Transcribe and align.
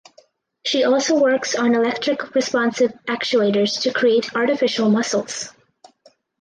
She 0.65 0.83
also 0.83 1.19
works 1.21 1.53
on 1.53 1.75
electric 1.75 2.33
responsive 2.33 2.91
actuators 3.07 3.81
to 3.83 3.93
create 3.93 4.35
artificial 4.35 4.89
muscles. 4.89 5.53